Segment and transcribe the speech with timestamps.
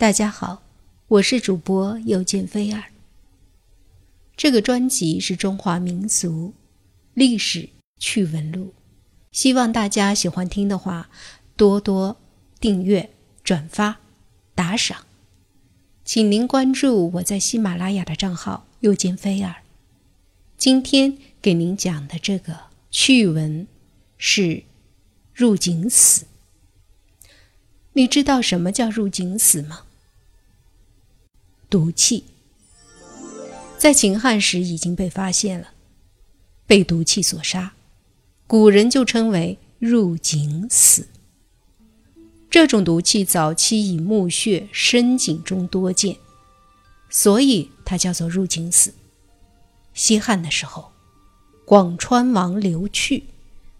[0.00, 0.62] 大家好，
[1.08, 2.84] 我是主播又见菲儿。
[4.34, 6.54] 这个专辑是中华民俗
[7.12, 7.68] 历史
[7.98, 8.72] 趣闻录，
[9.30, 11.10] 希望大家喜欢听的话，
[11.54, 12.16] 多多
[12.58, 13.10] 订阅、
[13.44, 13.98] 转发、
[14.54, 15.04] 打赏。
[16.02, 19.56] 请您关注我在喜马拉雅的账号又见菲儿。
[20.56, 22.58] 今天给您讲的这个
[22.90, 23.66] 趣闻
[24.16, 24.62] 是
[25.34, 26.24] 入井死。
[27.92, 29.82] 你知道什么叫入井死吗？
[31.70, 32.24] 毒气
[33.78, 35.68] 在秦汉时已经被发现了，
[36.66, 37.72] 被毒气所杀，
[38.48, 41.06] 古人就称为入井死。
[42.50, 46.16] 这种毒气早期以墓穴、深井中多见，
[47.08, 48.92] 所以它叫做入井死。
[49.94, 50.90] 西汉的时候，
[51.64, 53.22] 广川王刘去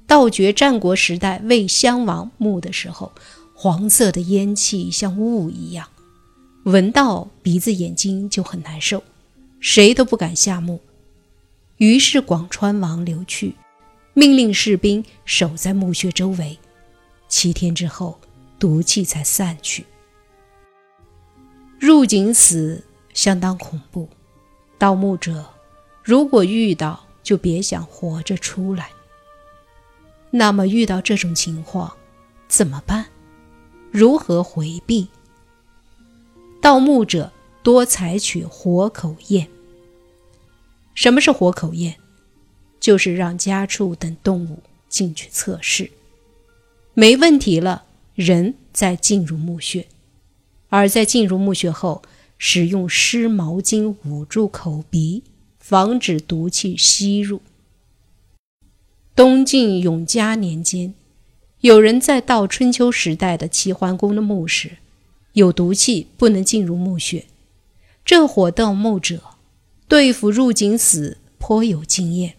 [0.07, 3.11] 盗掘战国时代魏襄王墓的时候，
[3.53, 5.89] 黄色的烟气像雾一样。
[6.65, 9.03] 闻到鼻子眼睛就很难受，
[9.61, 10.81] 谁都不敢下墓。
[11.79, 13.55] 于是广川王刘去，
[14.13, 16.59] 命令士兵守在墓穴周围，
[17.29, 18.21] 七天之后，
[18.59, 19.87] 毒气才散去。
[21.79, 24.07] 入井死相当恐怖，
[24.77, 25.47] 盗墓者
[26.03, 28.91] 如果遇到，就别想活着出来。
[30.31, 31.91] 那么遇到这种情况
[32.49, 33.07] 怎么办？
[33.91, 35.09] 如何回避？
[36.61, 39.49] 盗墓者多采取活口验。
[40.95, 41.97] 什么是活口验？
[42.79, 45.91] 就是让家畜等动物进去测试，
[46.95, 49.87] 没问题了，人再进入墓穴。
[50.69, 52.03] 而在进入墓穴后，
[52.39, 55.23] 使用湿毛巾捂住口鼻，
[55.59, 57.43] 防止毒气吸入。
[59.15, 60.95] 东晋永嘉年间，
[61.61, 64.79] 有人在盗春秋时代的齐桓公的墓时。
[65.33, 67.27] 有毒气，不能进入墓穴。
[68.05, 69.23] 这伙盗墓者
[69.87, 72.37] 对付入井死颇有经验。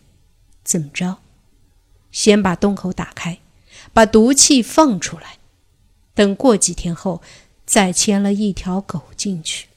[0.63, 1.17] 怎么着？
[2.11, 3.39] 先把洞口打开，
[3.93, 5.37] 把毒气放出来，
[6.13, 7.21] 等过几天后，
[7.65, 9.67] 再牵了一条狗进去。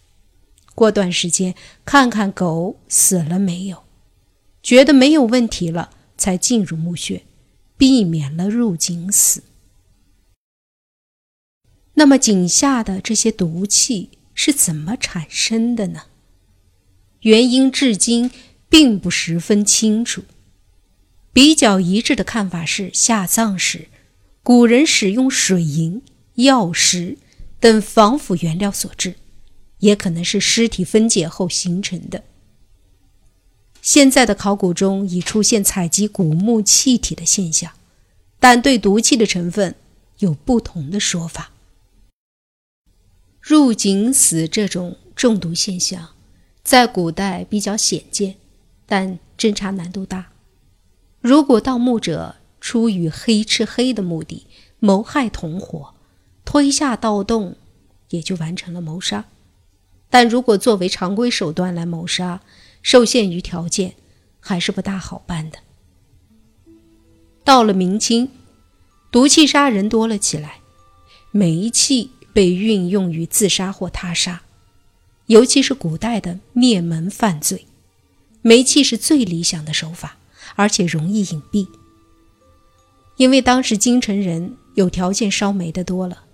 [0.75, 1.55] 过段时间，
[1.85, 3.85] 看看狗死了没有，
[4.63, 7.23] 觉得没有问题了，才进入墓穴，
[7.77, 9.45] 避免了入井死。
[11.95, 16.03] 那么井下的这些毒气是怎么产生的呢？
[17.21, 18.31] 原因至今
[18.69, 20.25] 并不十分清楚。
[21.33, 23.89] 比较一致的看法是，下葬时
[24.43, 26.03] 古人使用水银、
[26.35, 27.17] 药石
[27.59, 29.15] 等防腐原料所致，
[29.79, 32.25] 也可能是尸体分解后形成的。
[33.81, 37.73] 现在的考古中已出现采集古墓气体的现象，
[38.39, 39.75] 但对毒气的成分
[40.19, 41.53] 有不同的说法。
[43.47, 46.09] 入井死这种中毒现象，
[46.63, 48.37] 在古代比较鲜见，
[48.87, 50.31] 但侦查难度大。
[51.21, 54.47] 如果盗墓者出于黑吃黑的目的，
[54.79, 55.93] 谋害同伙，
[56.47, 57.57] 推下盗洞，
[58.09, 59.27] 也就完成了谋杀。
[60.09, 62.41] 但如果作为常规手段来谋杀，
[62.81, 63.95] 受限于条件，
[64.41, 65.59] 还是不大好办的。
[67.45, 68.31] 到了明清，
[69.11, 70.61] 毒气杀人多了起来，
[71.31, 72.09] 煤气。
[72.35, 74.43] 被运用于自杀或他杀，
[75.27, 77.65] 尤其是古代的灭门犯罪，
[78.43, 80.19] 煤气是最理想的手法，
[80.57, 81.67] 而且容易隐蔽。
[83.17, 86.25] 因为当时京城人有条件烧煤的多了，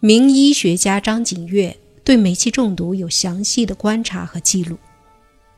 [0.00, 4.78] 名医学家张景岳对煤气中毒有详细的观察和记录，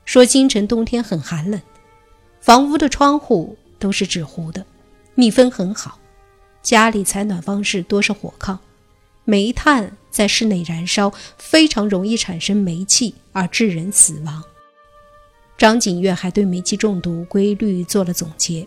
[0.04, 1.60] 说京城冬天很寒冷，
[2.40, 4.66] 房屋的窗户都是纸糊的，
[5.14, 6.00] 密封很好，
[6.60, 8.58] 家里采暖方式多是火炕。
[9.30, 14.42] 煤炭在室内燃烧，非常容易产生煤气而致人死亡。
[15.56, 18.66] 张景岳还对煤气中毒规律做了总结：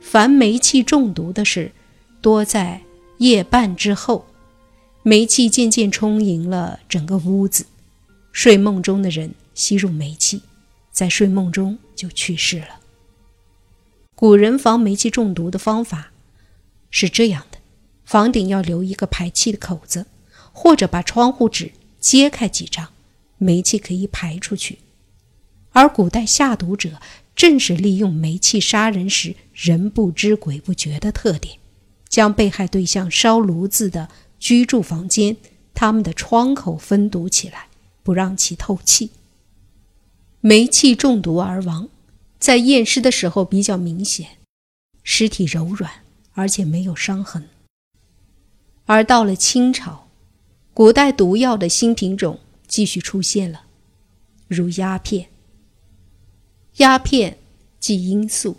[0.00, 1.72] 凡煤气中毒的事，
[2.20, 2.82] 多在
[3.18, 4.24] 夜半之后，
[5.02, 7.66] 煤气渐渐充盈了整个屋子，
[8.30, 10.42] 睡梦中的人吸入煤气，
[10.92, 12.78] 在睡梦中就去世了。
[14.14, 16.12] 古人防煤气中毒的方法
[16.92, 17.53] 是这样的。
[18.04, 20.06] 房顶要留一个排气的口子，
[20.52, 22.88] 或者把窗户纸揭开几张，
[23.38, 24.78] 煤气可以排出去。
[25.72, 27.00] 而古代下毒者
[27.34, 31.58] 正是利用煤气杀人时人不知鬼不觉的特点，
[32.08, 34.08] 将被害对象烧炉子的
[34.38, 35.36] 居住房间、
[35.74, 37.66] 他们的窗口封堵起来，
[38.04, 39.10] 不让其透气。
[40.40, 41.88] 煤气中毒而亡，
[42.38, 44.36] 在验尸的时候比较明显，
[45.02, 45.90] 尸体柔软，
[46.34, 47.48] 而且没有伤痕。
[48.86, 50.08] 而到了清朝，
[50.72, 53.64] 古代毒药的新品种继续出现了，
[54.48, 55.28] 如鸦片。
[56.76, 57.38] 鸦片
[57.80, 58.56] 即罂粟，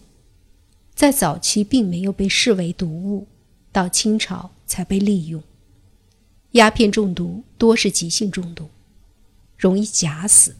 [0.95, 3.27] 在早期并没有被视为毒物，
[3.72, 5.44] 到清朝才被利用。
[6.51, 8.69] 鸦片中毒多是急性中毒，
[9.57, 10.56] 容易假死。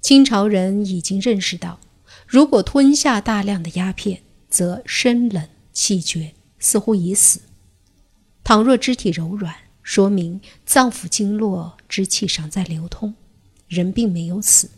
[0.00, 1.80] 清朝人已经认识到，
[2.26, 7.40] 如果吞下大量的鸦片，则身冷气绝，似乎已死；
[8.48, 13.14] 倘若肢体柔软，说明脏腑经络之气尚在流通，
[13.66, 14.70] 人并没有死，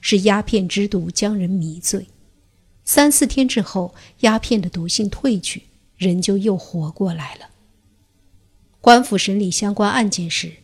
[0.00, 2.08] 是鸦片之毒将人迷醉。
[2.84, 5.62] 三四天之后，鸦片的毒性退去，
[5.96, 7.50] 人就又活过来了。
[8.80, 10.54] 官府审理相关案件时，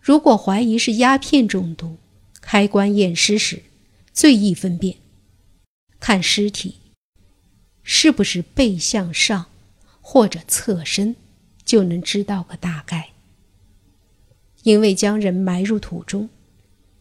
[0.00, 1.98] 如果怀疑是鸦片中毒，
[2.40, 3.64] 开棺验尸时，
[4.14, 4.96] 最易分辨，
[6.00, 6.76] 看尸体
[7.82, 9.44] 是不是背向上
[10.00, 11.14] 或者侧身，
[11.64, 13.10] 就能知道个大概。
[14.62, 16.28] 因为将人埋入土中，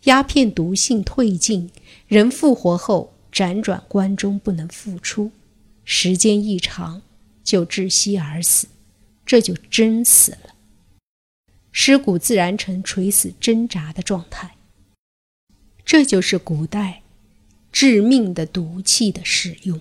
[0.06, 1.69] 鸦片毒性退尽，
[2.08, 5.31] 人复活后辗转关中不能复出，
[5.86, 7.04] 时间一长
[7.44, 8.68] 就窒息而死，
[9.25, 10.56] 这就真死了。
[11.72, 14.56] 尸骨自然呈垂死挣扎的状态。
[15.86, 17.02] 这就是古代
[17.72, 19.80] 致命的毒气的使用。